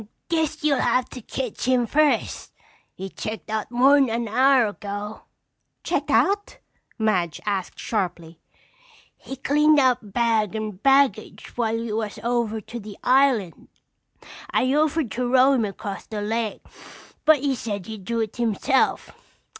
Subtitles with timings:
[0.29, 2.53] "Guess you'll have to ketch him first.
[2.95, 5.25] He checked out mor'n an hour ago."
[5.83, 6.57] "Checked out?"
[6.97, 8.39] Madge asked sharply.
[9.15, 13.67] "He cleaned out bag and baggage while you was over to the island.
[14.49, 16.65] I offered to row him across the lake
[17.23, 19.11] but he said he'd do it himself.